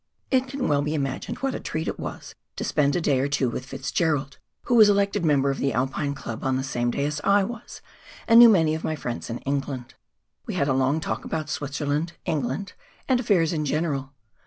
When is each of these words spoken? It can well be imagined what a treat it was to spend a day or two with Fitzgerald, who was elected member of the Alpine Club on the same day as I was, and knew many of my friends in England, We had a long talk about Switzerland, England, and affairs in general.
It 0.31 0.47
can 0.47 0.67
well 0.67 0.81
be 0.81 0.95
imagined 0.95 1.37
what 1.43 1.53
a 1.53 1.59
treat 1.59 1.87
it 1.87 1.99
was 1.99 2.33
to 2.55 2.63
spend 2.63 2.95
a 2.95 3.01
day 3.01 3.19
or 3.19 3.27
two 3.27 3.51
with 3.51 3.67
Fitzgerald, 3.67 4.39
who 4.63 4.73
was 4.73 4.89
elected 4.89 5.23
member 5.23 5.51
of 5.51 5.59
the 5.59 5.73
Alpine 5.73 6.15
Club 6.15 6.43
on 6.43 6.57
the 6.57 6.63
same 6.63 6.89
day 6.89 7.05
as 7.05 7.21
I 7.23 7.43
was, 7.43 7.83
and 8.27 8.39
knew 8.39 8.49
many 8.49 8.73
of 8.73 8.83
my 8.83 8.95
friends 8.95 9.29
in 9.29 9.37
England, 9.41 9.93
We 10.47 10.55
had 10.55 10.67
a 10.67 10.73
long 10.73 11.01
talk 11.01 11.23
about 11.23 11.49
Switzerland, 11.51 12.13
England, 12.25 12.73
and 13.07 13.19
affairs 13.19 13.53
in 13.53 13.63
general. 13.63 14.13